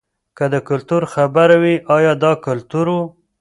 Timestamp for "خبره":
1.13-1.55